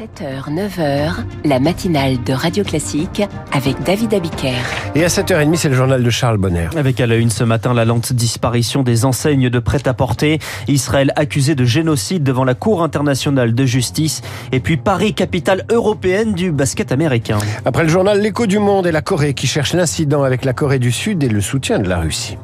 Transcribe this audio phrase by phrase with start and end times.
[0.00, 1.12] 7h, 9h,
[1.44, 4.54] la matinale de Radio Classique avec David Abiker.
[4.94, 6.68] Et à 7h30, c'est le journal de Charles Bonner.
[6.74, 11.54] Avec à la une ce matin la lente disparition des enseignes de prêt-à-porter, Israël accusé
[11.54, 16.92] de génocide devant la Cour internationale de justice, et puis Paris, capitale européenne du basket
[16.92, 17.36] américain.
[17.66, 20.78] Après le journal L'écho du monde et la Corée qui cherche l'incident avec la Corée
[20.78, 22.38] du Sud et le soutien de la Russie.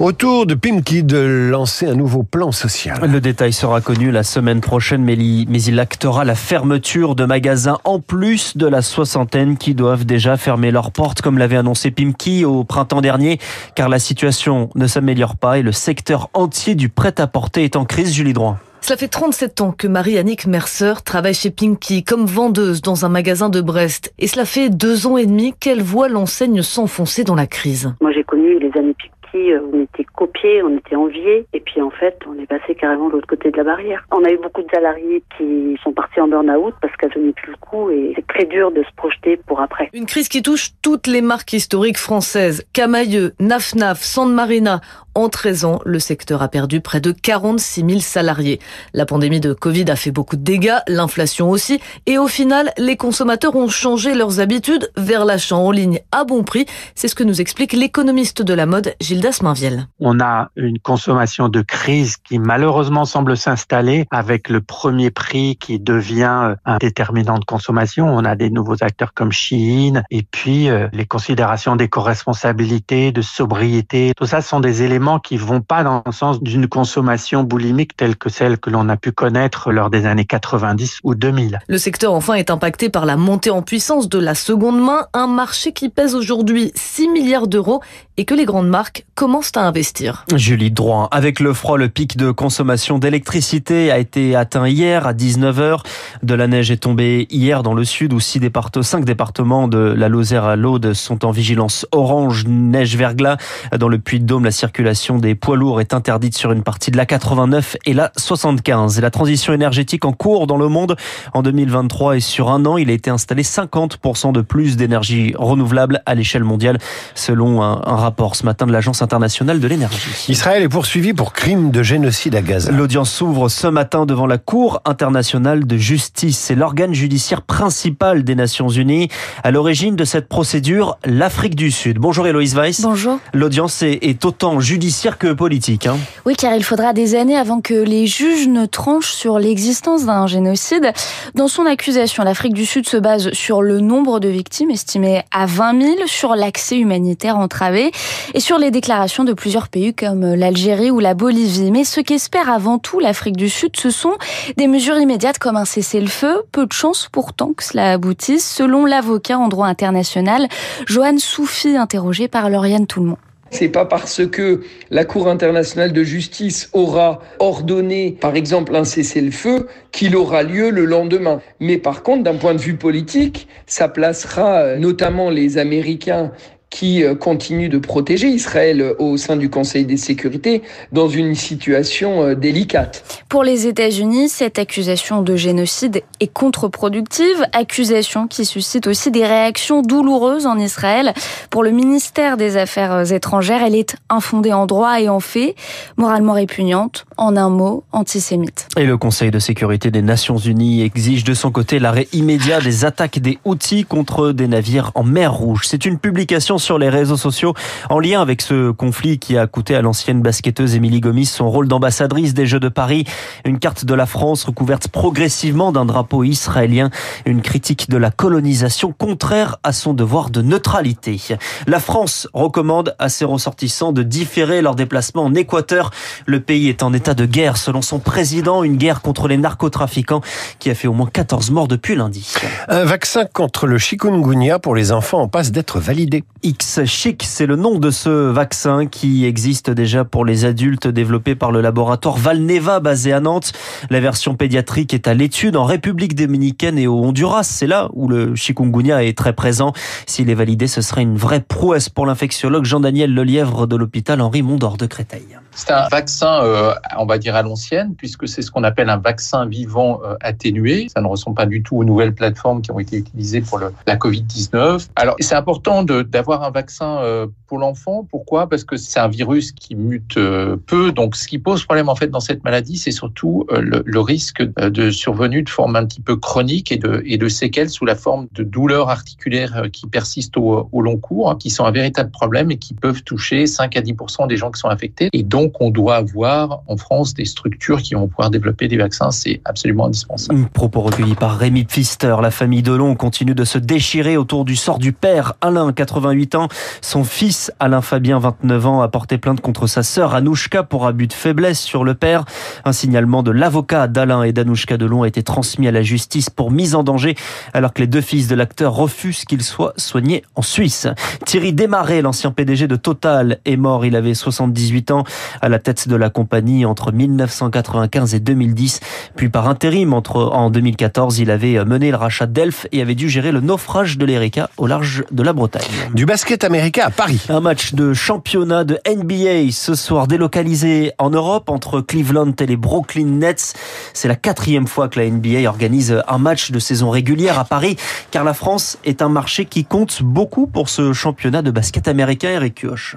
[0.00, 2.98] Autour de Pimki de lancer un nouveau plan social.
[3.08, 8.00] Le détail sera connu la semaine prochaine, mais il actera la fermeture de magasins en
[8.00, 12.64] plus de la soixantaine qui doivent déjà fermer leurs portes, comme l'avait annoncé Pimki au
[12.64, 13.38] printemps dernier,
[13.76, 18.12] car la situation ne s'améliore pas et le secteur entier du prêt-à-porter est en crise,
[18.12, 18.58] Julie Droit.
[18.80, 23.48] Cela fait 37 ans que Marie-Annick Mercer travaille chez Pinky comme vendeuse dans un magasin
[23.48, 24.12] de Brest.
[24.18, 27.94] Et cela fait deux ans et demi qu'elle voit l'enseigne s'enfoncer dans la crise.
[28.02, 28.94] Moi, j'ai connu les années
[29.36, 33.08] euh, on était copiés, on était enviés, et puis en fait, on est passé carrément
[33.08, 34.04] de l'autre côté de la barrière.
[34.10, 37.52] On a eu beaucoup de salariés qui sont partis en burn-out parce qu'elles tenaient plus
[37.52, 39.90] le coup, et c'est très dur de se projeter pour après.
[39.92, 42.64] Une crise qui touche toutes les marques historiques françaises.
[42.72, 44.80] Camailleux, Naf Naf, San Marina.
[45.16, 48.58] En 13 ans, le secteur a perdu près de 46 000 salariés.
[48.94, 52.96] La pandémie de Covid a fait beaucoup de dégâts, l'inflation aussi, et au final, les
[52.96, 56.66] consommateurs ont changé leurs habitudes vers l'achat en ligne à bon prix.
[56.96, 59.88] C'est ce que nous explique l'économiste de la mode Gildas Mainviel.
[60.00, 65.78] On a une consommation de crise qui malheureusement semble s'installer avec le premier prix qui
[65.78, 68.06] devient un déterminant de consommation.
[68.06, 74.12] On a des nouveaux acteurs comme Shein et puis euh, les considérations d'éco-responsabilité, de sobriété.
[74.14, 78.16] Tout ça sont des éléments qui vont pas dans le sens d'une consommation boulimique telle
[78.16, 81.60] que celle que l'on a pu connaître lors des années 90 ou 2000.
[81.66, 85.28] Le secteur enfin est impacté par la montée en puissance de la seconde main, un
[85.28, 87.80] marché qui pèse aujourd'hui 6 milliards d'euros
[88.16, 90.24] et que les grandes marques commencent à investir.
[90.34, 95.12] Julie Droit, avec le froid, le pic de consommation d'électricité a été atteint hier à
[95.12, 95.80] 19h.
[96.22, 99.78] De la neige est tombée hier dans le sud où six départements, cinq départements de
[99.78, 103.36] la Lozère à l'Aude sont en vigilance orange, neige verglas.
[103.76, 107.06] Dans le Puy-de-Dôme, la circulation des poids lourds est interdite sur une partie de la
[107.06, 108.98] 89 et la 75.
[108.98, 110.96] Et la transition énergétique en cours dans le monde
[111.32, 116.02] en 2023 et sur un an, il a été installé 50% de plus d'énergie renouvelable
[116.06, 116.78] à l'échelle mondiale,
[117.14, 119.98] selon un, rapport ce matin de l'Agence internationale de l'énergie.
[120.28, 122.70] Israël est poursuivi pour crime de génocide à Gaza.
[122.70, 126.38] L'audience s'ouvre ce matin devant la Cour internationale de justice.
[126.38, 129.08] C'est l'organe judiciaire principal des Nations Unies.
[129.42, 131.98] À l'origine de cette procédure, l'Afrique du Sud.
[131.98, 132.82] Bonjour Héloïse Weiss.
[132.82, 133.18] Bonjour.
[133.32, 135.86] L'audience est, autant judiciaire judiciaire que politique.
[135.86, 135.96] Hein.
[136.26, 140.26] Oui, car il faudra des années avant que les juges ne tranchent sur l'existence d'un
[140.26, 140.92] génocide.
[141.34, 145.46] Dans son accusation, l'Afrique du Sud se base sur le nombre de victimes estimé à
[145.46, 147.92] 20 000, sur l'accès humanitaire entravé
[148.34, 151.70] et sur les déclarations de plusieurs pays comme l'Algérie ou la Bolivie.
[151.70, 154.14] Mais ce qu'espère avant tout l'Afrique du Sud, ce sont
[154.56, 156.42] des mesures immédiates comme un cessez-le-feu.
[156.52, 160.48] Peu de chance pourtant que cela aboutisse, selon l'avocat en droit international
[160.86, 163.18] Johan Soufi, interrogé par Lauriane Toulmont.
[163.54, 169.68] C'est pas parce que la Cour internationale de justice aura ordonné, par exemple, un cessez-le-feu
[169.92, 171.40] qu'il aura lieu le lendemain.
[171.60, 176.32] Mais par contre, d'un point de vue politique, ça placera euh, notamment les Américains
[176.74, 181.36] qui euh, continue de protéger Israël euh, au sein du Conseil des sécurités dans une
[181.36, 183.22] situation euh, délicate.
[183.28, 189.82] Pour les États-Unis, cette accusation de génocide est contre-productive, accusation qui suscite aussi des réactions
[189.82, 191.14] douloureuses en Israël.
[191.48, 195.54] Pour le ministère des Affaires étrangères, elle est infondée en droit et en fait,
[195.96, 198.66] moralement répugnante, en un mot, antisémite.
[198.76, 202.84] Et le Conseil de sécurité des Nations Unies exige de son côté l'arrêt immédiat des
[202.84, 205.66] attaques des outils contre des navires en mer Rouge.
[205.66, 207.52] C'est une publication sur les réseaux sociaux
[207.90, 211.68] en lien avec ce conflit qui a coûté à l'ancienne basketteuse Émilie Gomis son rôle
[211.68, 213.04] d'ambassadrice des Jeux de Paris.
[213.44, 216.88] Une carte de la France recouverte progressivement d'un drapeau israélien.
[217.26, 221.20] Une critique de la colonisation contraire à son devoir de neutralité.
[221.66, 225.90] La France recommande à ses ressortissants de différer leur déplacement en Équateur.
[226.24, 230.22] Le pays est en état de guerre selon son président, une guerre contre les narcotrafiquants
[230.58, 232.32] qui a fait au moins 14 morts depuis lundi.
[232.68, 236.24] Un vaccin contre le chikungunya pour les enfants en passe d'être validé.
[236.44, 241.50] X-Chic, c'est le nom de ce vaccin qui existe déjà pour les adultes développé par
[241.50, 243.52] le laboratoire Valneva basé à Nantes.
[243.88, 247.44] La version pédiatrique est à l'étude en République dominicaine et au Honduras.
[247.44, 249.72] C'est là où le chikungunya est très présent.
[250.06, 254.42] S'il est validé, ce serait une vraie prouesse pour l'infectiologue Jean-Daniel Lelièvre de l'hôpital Henri
[254.42, 255.38] Mondor de Créteil.
[255.56, 258.96] C'est un vaccin, euh, on va dire à l'ancienne, puisque c'est ce qu'on appelle un
[258.96, 260.88] vaccin vivant euh, atténué.
[260.92, 263.96] Ça ne ressemble pas du tout aux nouvelles plateformes qui ont été utilisées pour la
[263.96, 264.88] Covid-19.
[264.96, 268.06] Alors, c'est important d'avoir avoir un vaccin euh, pour l'enfant.
[268.08, 268.48] Pourquoi?
[268.48, 270.92] Parce que c'est un virus qui mute euh, peu.
[270.92, 274.42] Donc, ce qui pose problème en fait dans cette maladie, c'est surtout euh, le, risque
[274.42, 278.42] de survenue de forme un petit peu chronique et de, séquelles sous la forme de
[278.42, 282.74] douleurs articulaires qui persistent au, long cours, hein, qui sont un véritable problème et qui
[282.74, 283.94] peuvent toucher 5 à 10
[284.28, 285.08] des gens qui sont infectés.
[285.12, 289.10] Et donc, on doit avoir en France des structures qui vont pouvoir développer des vaccins.
[289.10, 290.46] C'est absolument indispensable.
[290.52, 292.16] Propos recueilli par Rémi Pfister.
[292.20, 296.48] La famille Delon continue de se déchirer autour du sort du père Alain, 88 ans.
[296.80, 301.06] Son fils Alain Fabien, 29 ans, a porté plainte contre sa sœur Anouchka pour abus
[301.06, 302.24] de faiblesse sur le père.
[302.64, 306.50] Un signalement de l'avocat d'Alain et d'Anouchka Delon a été transmis à la justice pour
[306.50, 307.14] mise en danger
[307.52, 310.88] alors que les deux fils de l'acteur refusent qu'il soit soigné en Suisse.
[311.26, 313.84] Thierry Desmarais, l'ancien PDG de Total, est mort.
[313.84, 315.04] Il avait 78 ans
[315.42, 318.80] à la tête de la compagnie entre 1995 et 2010.
[319.16, 323.08] Puis par intérim entre en 2014, il avait mené le rachat d'Elf et avait dû
[323.08, 325.64] gérer le naufrage de l'Erika au large de la Bretagne.
[326.14, 327.20] Basket à Paris.
[327.28, 332.56] Un match de championnat de NBA ce soir délocalisé en Europe entre Cleveland et les
[332.56, 333.54] Brooklyn Nets.
[333.94, 337.74] C'est la quatrième fois que la NBA organise un match de saison régulière à Paris
[338.12, 342.30] car la France est un marché qui compte beaucoup pour ce championnat de basket américain
[342.30, 342.96] Eric Kioch.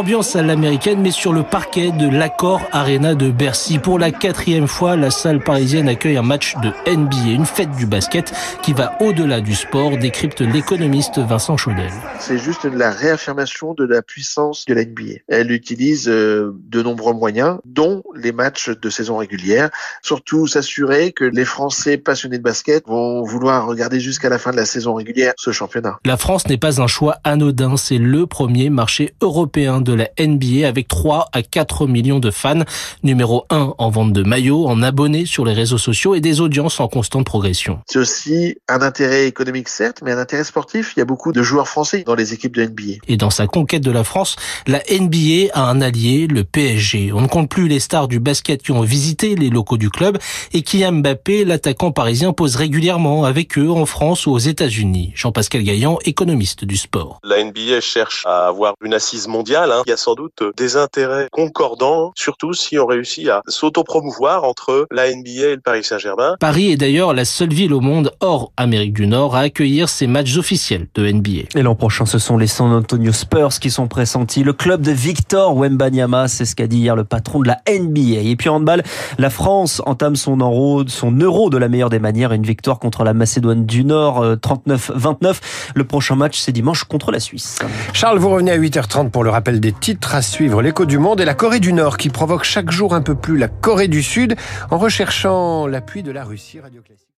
[0.00, 3.78] Ambiance à l'américaine, mais sur le parquet de l'Accord Arena de Bercy.
[3.78, 7.84] Pour la quatrième fois, la salle parisienne accueille un match de NBA, une fête du
[7.84, 8.32] basket
[8.62, 11.90] qui va au-delà du sport, décrypte l'économiste Vincent Chaudel.
[12.18, 15.20] C'est juste la réaffirmation de la puissance de la NBA.
[15.28, 19.68] Elle utilise euh, de nombreux moyens, dont les matchs de saison régulière.
[20.00, 24.56] Surtout s'assurer que les Français passionnés de basket vont vouloir regarder jusqu'à la fin de
[24.56, 25.98] la saison régulière ce championnat.
[26.06, 30.08] La France n'est pas un choix anodin, c'est le premier marché européen de de la
[30.18, 32.62] NBA avec 3 à 4 millions de fans,
[33.02, 36.80] numéro 1 en vente de maillots, en abonnés sur les réseaux sociaux et des audiences
[36.80, 37.80] en constante progression.
[37.86, 40.92] C'est aussi un intérêt économique certes, mais un intérêt sportif.
[40.96, 42.98] Il y a beaucoup de joueurs français dans les équipes de NBA.
[43.08, 47.12] Et dans sa conquête de la France, la NBA a un allié, le PSG.
[47.12, 50.18] On ne compte plus les stars du basket qui ont visité les locaux du club
[50.52, 55.12] et qui Mbappé, l'attaquant parisien, pose régulièrement avec eux en France ou aux États-Unis.
[55.14, 57.20] Jean-Pascal Gaillan, économiste du sport.
[57.22, 59.72] La NBA cherche à avoir une assise mondiale.
[59.72, 64.44] Hein il y a sans doute des intérêts concordants, surtout si on réussit à s'autopromouvoir
[64.44, 66.36] entre la NBA et le Paris Saint-Germain.
[66.40, 70.06] Paris est d'ailleurs la seule ville au monde hors Amérique du Nord à accueillir ces
[70.06, 71.48] matchs officiels de NBA.
[71.54, 74.42] Et l'an prochain, ce sont les San Antonio Spurs qui sont pressentis.
[74.42, 78.20] Le club de Victor Wembanyama, c'est ce qu'a dit hier le patron de la NBA.
[78.22, 78.82] Et puis en handball,
[79.18, 82.32] la France entame son euro, son euro de la meilleure des manières.
[82.32, 85.26] Une victoire contre la Macédoine du Nord, 39-29.
[85.26, 85.32] Euh,
[85.74, 87.58] le prochain match, c'est dimanche contre la Suisse.
[87.92, 90.62] Charles, vous revenez à 8h30 pour le rappel titres à suivre.
[90.62, 93.36] L'écho du monde et la Corée du Nord qui provoque chaque jour un peu plus
[93.36, 94.36] la Corée du Sud
[94.70, 96.60] en recherchant l'appui de la Russie.